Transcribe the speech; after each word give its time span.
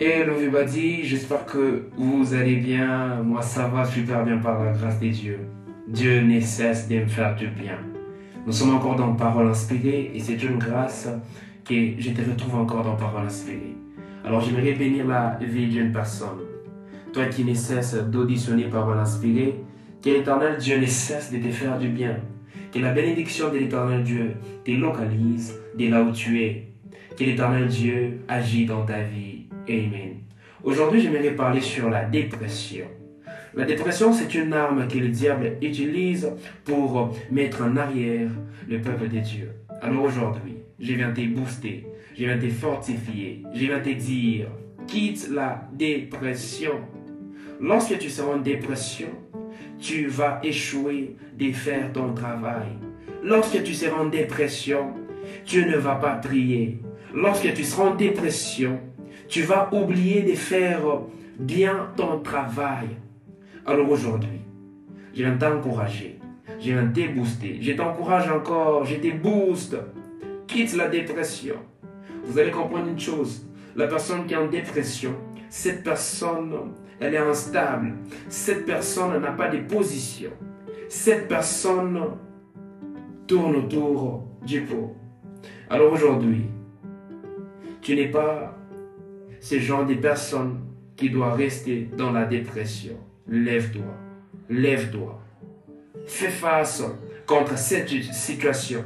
Hello 0.00 0.34
everybody, 0.34 1.04
j'espère 1.04 1.46
que 1.46 1.84
vous 1.96 2.34
allez 2.34 2.56
bien. 2.56 3.22
Moi 3.22 3.42
ça 3.42 3.68
va 3.68 3.84
super 3.84 4.24
bien 4.24 4.38
par 4.38 4.64
la 4.64 4.72
grâce 4.72 4.98
des 4.98 5.10
dieux. 5.10 5.38
Dieu 5.86 6.20
ne 6.22 6.40
cesse 6.40 6.88
de 6.88 6.96
me 6.96 7.06
faire 7.06 7.36
du 7.36 7.46
bien. 7.46 7.78
Nous 8.44 8.52
sommes 8.52 8.74
encore 8.74 8.96
dans 8.96 9.14
Parole 9.14 9.46
inspirée 9.46 10.10
et 10.12 10.18
c'est 10.18 10.42
une 10.42 10.58
grâce 10.58 11.08
que 11.64 11.92
je 11.96 12.10
te 12.10 12.28
retrouve 12.28 12.56
encore 12.56 12.82
dans 12.82 12.96
Parole 12.96 13.26
inspirée. 13.26 13.76
Alors 14.24 14.40
j'aimerais 14.40 14.72
bénir 14.72 15.06
la 15.06 15.38
vie 15.40 15.68
d'une 15.68 15.92
personne. 15.92 16.40
Toi 17.12 17.26
qui 17.26 17.44
ne 17.44 17.54
cesse 17.54 17.94
d'auditionner 17.94 18.64
Parole 18.64 18.98
inspirée, 18.98 19.60
que 20.02 20.10
l'éternel 20.10 20.56
Dieu 20.58 20.80
ne 20.80 20.86
cesse 20.86 21.30
de 21.30 21.38
te 21.38 21.52
faire 21.52 21.78
du 21.78 21.88
bien. 21.88 22.16
Que 22.72 22.80
la 22.80 22.92
bénédiction 22.92 23.48
de 23.52 23.58
l'éternel 23.58 24.02
Dieu 24.02 24.34
te 24.64 24.72
localise 24.72 25.54
de 25.78 25.88
là 25.88 26.02
où 26.02 26.10
tu 26.10 26.42
es. 26.42 26.73
Que 27.16 27.22
l'éternel 27.22 27.68
Dieu 27.68 28.18
agit 28.26 28.66
dans 28.66 28.84
ta 28.84 29.00
vie 29.02 29.46
Amen. 29.68 30.16
Aujourd'hui, 30.64 31.00
j'aimerais 31.00 31.30
parler 31.30 31.60
sur 31.60 31.88
la 31.88 32.04
dépression. 32.04 32.86
La 33.54 33.64
dépression, 33.64 34.12
c'est 34.12 34.34
une 34.34 34.52
arme 34.52 34.88
que 34.88 34.98
le 34.98 35.08
diable 35.08 35.52
utilise 35.62 36.28
pour 36.64 37.16
mettre 37.30 37.62
en 37.62 37.76
arrière 37.76 38.30
le 38.68 38.80
peuple 38.80 39.08
de 39.08 39.20
Dieu. 39.20 39.52
Alors 39.80 40.02
aujourd'hui, 40.02 40.56
je 40.80 40.94
viens 40.94 41.12
te 41.12 41.24
booster, 41.28 41.86
je 42.16 42.24
viens 42.24 42.38
te 42.38 42.48
fortifier, 42.48 43.44
je 43.54 43.60
viens 43.60 43.80
te 43.80 43.90
dire, 43.90 44.48
quitte 44.88 45.28
la 45.30 45.68
dépression. 45.72 46.80
Lorsque 47.60 47.96
tu 47.98 48.10
seras 48.10 48.34
en 48.34 48.38
dépression, 48.38 49.10
tu 49.78 50.08
vas 50.08 50.40
échouer 50.42 51.14
de 51.38 51.52
faire 51.52 51.92
ton 51.92 52.12
travail. 52.12 52.70
Lorsque 53.22 53.62
tu 53.62 53.72
seras 53.72 54.02
en 54.02 54.06
dépression, 54.06 54.94
tu 55.44 55.64
ne 55.64 55.76
vas 55.76 55.94
pas 55.94 56.16
prier. 56.16 56.80
Lorsque 57.14 57.54
tu 57.54 57.62
seras 57.62 57.90
en 57.90 57.94
dépression, 57.94 58.80
tu 59.28 59.42
vas 59.42 59.72
oublier 59.72 60.22
de 60.22 60.34
faire 60.34 60.80
bien 61.38 61.90
ton 61.96 62.18
travail. 62.18 62.88
Alors 63.64 63.88
aujourd'hui, 63.88 64.40
je 65.14 65.22
viens 65.22 65.36
t'encourager, 65.36 66.18
je 66.58 66.72
viens 66.72 66.86
te 66.88 67.14
booster, 67.14 67.58
je 67.60 67.72
t'encourage 67.72 68.28
encore, 68.28 68.84
je 68.84 68.96
te 68.96 69.16
booste. 69.16 69.76
Quitte 70.48 70.74
la 70.74 70.88
dépression. 70.88 71.54
Vous 72.24 72.38
allez 72.38 72.50
comprendre 72.50 72.88
une 72.88 72.98
chose, 72.98 73.46
la 73.76 73.86
personne 73.86 74.26
qui 74.26 74.34
est 74.34 74.36
en 74.36 74.48
dépression, 74.48 75.14
cette 75.48 75.84
personne, 75.84 76.52
elle 76.98 77.14
est 77.14 77.18
instable. 77.18 77.94
Cette 78.28 78.66
personne 78.66 79.20
n'a 79.20 79.30
pas 79.30 79.48
de 79.48 79.58
position. 79.58 80.30
Cette 80.88 81.28
personne 81.28 82.00
tourne 83.28 83.54
autour 83.54 84.26
du 84.44 84.62
pot. 84.62 84.96
Alors 85.70 85.92
aujourd'hui, 85.92 86.46
tu 87.84 87.94
n'es 87.94 88.08
pas 88.08 88.56
ce 89.40 89.58
genre 89.60 89.84
de 89.84 89.94
personne 89.94 90.60
qui 90.96 91.10
doit 91.10 91.34
rester 91.34 91.86
dans 91.96 92.12
la 92.12 92.24
dépression. 92.24 92.96
Lève-toi, 93.28 93.94
lève-toi. 94.48 95.20
Fais 96.06 96.30
face 96.30 96.82
contre 97.26 97.58
cette 97.58 97.90
situation. 97.90 98.82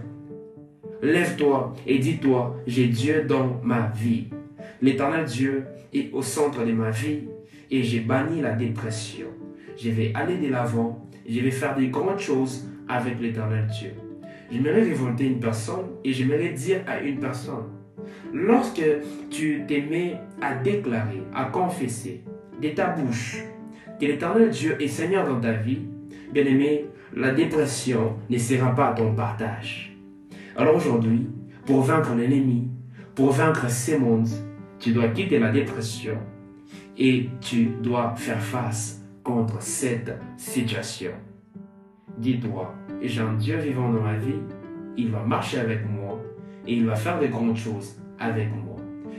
Lève-toi 1.01 1.75
et 1.87 2.01
dis-toi, 2.01 2.57
j'ai 2.67 2.89
Dieu 2.89 3.23
dans 3.23 3.61
ma 3.63 3.87
vie. 3.95 4.31
L'éternel 4.83 5.27
Dieu 5.27 5.65
est 5.95 6.13
au 6.13 6.23
centre 6.23 6.65
de 6.65 6.73
ma 6.73 6.91
vie 6.91 7.29
et 7.71 7.85
j'ai 7.85 8.01
banni 8.01 8.41
la 8.41 8.53
dépression. 8.53 9.29
Je 9.77 9.91
vais 9.91 10.11
aller 10.15 10.39
de 10.39 10.49
l'avant, 10.49 11.09
je 11.29 11.39
vais 11.39 11.53
faire 11.53 11.77
des 11.77 11.87
grandes 11.87 12.19
choses 12.19 12.69
avec 12.89 13.21
l'éternel 13.21 13.69
Dieu. 13.79 13.93
J'aimerais 14.51 14.83
révolter 14.83 15.27
une 15.27 15.39
personne 15.39 15.87
et 16.03 16.13
j'aimerais 16.13 16.51
dire 16.51 16.81
à 16.89 17.01
une 17.01 17.21
personne, 17.21 17.78
Lorsque 18.33 18.83
tu 19.31 19.65
t'aimais 19.67 20.21
à 20.41 20.55
déclarer, 20.55 21.23
à 21.35 21.47
confesser 21.47 22.23
de 22.63 22.69
ta 22.71 22.89
bouche 22.89 23.39
que 24.01 24.07
l'éternel 24.07 24.51
Dieu 24.51 24.77
est 24.81 24.89
Seigneur 24.89 25.27
dans 25.27 25.41
ta 25.41 25.53
vie, 25.53 25.81
bien 26.33 26.45
aimé, 26.45 26.87
la 27.15 27.33
dépression 27.33 28.17
ne 28.29 28.39
sera 28.39 28.75
pas 28.75 28.93
ton 28.93 29.15
partage. 29.15 29.97
Alors 30.57 30.77
aujourd'hui, 30.77 31.27
pour 31.67 31.83
vaincre 31.83 32.15
l'ennemi, 32.15 32.69
pour 33.15 33.33
vaincre 33.33 33.69
ces 33.69 33.99
mondes, 33.99 34.29
tu 34.79 34.93
dois 34.93 35.09
quitter 35.09 35.39
la 35.39 35.51
dépression 35.51 36.19
et 36.97 37.29
tu 37.41 37.67
dois 37.83 38.15
faire 38.17 38.41
face 38.41 39.03
contre 39.23 39.61
cette 39.61 40.17
situation. 40.37 41.13
Dis-toi, 42.19 42.75
j'ai 43.03 43.21
un 43.21 43.35
Dieu 43.35 43.57
vivant 43.59 43.93
dans 43.93 44.01
ma 44.01 44.17
vie, 44.17 44.41
il 44.97 45.11
va 45.11 45.23
marcher 45.23 45.59
avec 45.59 45.89
moi 45.89 46.08
et 46.67 46.75
il 46.75 46.87
va 46.87 46.97
faire 46.97 47.21
de 47.21 47.27
grandes 47.27 47.57
choses 47.57 47.97
avec 48.19 48.49
moi. 48.49 48.77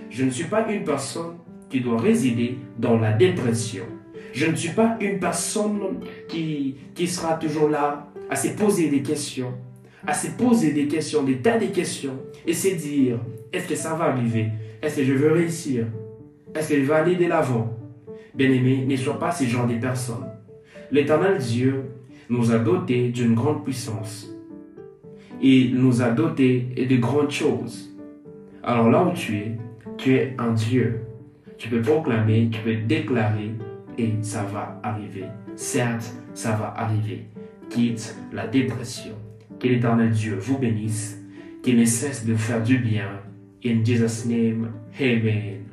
Je 0.09 0.23
ne 0.23 0.31
suis 0.31 0.45
pas 0.45 0.69
une 0.71 0.83
personne 0.83 1.37
qui 1.69 1.81
doit 1.81 1.99
résider 1.99 2.57
dans 2.77 2.97
la 2.97 3.13
dépression. 3.13 3.83
Je 4.33 4.45
ne 4.45 4.55
suis 4.55 4.73
pas 4.73 4.97
une 4.99 5.19
personne 5.19 5.79
qui, 6.27 6.75
qui 6.95 7.07
sera 7.07 7.35
toujours 7.35 7.69
là 7.69 8.07
à 8.29 8.35
se 8.35 8.49
poser 8.49 8.89
des 8.89 9.01
questions, 9.01 9.53
à 10.05 10.13
se 10.13 10.27
poser 10.31 10.71
des 10.71 10.87
questions, 10.87 11.23
des 11.23 11.37
tas 11.37 11.57
de 11.57 11.67
questions, 11.67 12.17
et 12.45 12.53
se 12.53 12.69
dire, 12.75 13.19
est-ce 13.51 13.67
que 13.67 13.75
ça 13.75 13.95
va 13.95 14.05
arriver? 14.05 14.49
Est-ce 14.81 14.97
que 14.97 15.03
je 15.03 15.13
veux 15.13 15.31
réussir? 15.31 15.87
Est-ce 16.55 16.69
que 16.69 16.75
je 16.75 16.85
vais 16.85 16.93
aller 16.93 17.15
de 17.15 17.25
l'avant? 17.25 17.75
Bien-aimé, 18.33 18.85
ne 18.87 18.95
sois 18.95 19.19
pas 19.19 19.31
ce 19.31 19.43
genre 19.45 19.67
de 19.67 19.75
personne. 19.75 20.25
L'éternel 20.91 21.39
Dieu 21.39 21.83
nous 22.29 22.51
a 22.51 22.59
dotés 22.59 23.09
d'une 23.09 23.35
grande 23.35 23.63
puissance. 23.63 24.31
Il 25.41 25.75
nous 25.75 26.01
a 26.01 26.11
dotés 26.11 26.59
de 26.89 26.95
grandes 26.97 27.31
choses. 27.31 27.89
Alors 28.63 28.89
là 28.89 29.03
où 29.03 29.13
tu 29.13 29.37
es, 29.37 29.57
tu 29.97 30.15
es 30.15 30.35
un 30.37 30.51
Dieu. 30.51 31.01
Tu 31.57 31.69
peux 31.69 31.81
proclamer, 31.81 32.49
tu 32.51 32.59
peux 32.61 32.75
déclarer 32.75 33.51
et 33.97 34.13
ça 34.21 34.43
va 34.43 34.79
arriver. 34.83 35.25
Certes, 35.55 36.13
ça 36.33 36.51
va 36.51 36.73
arriver. 36.75 37.25
Quitte 37.69 38.15
la 38.33 38.47
dépression. 38.47 39.15
Que 39.59 39.67
l'éternel 39.67 40.11
Dieu 40.11 40.35
vous 40.39 40.57
bénisse, 40.57 41.21
qu'il 41.63 41.77
ne 41.77 41.85
cesse 41.85 42.25
de 42.25 42.35
faire 42.35 42.63
du 42.63 42.77
bien. 42.77 43.09
In 43.65 43.83
Jesus' 43.83 44.25
name, 44.25 44.71
Amen. 44.99 45.65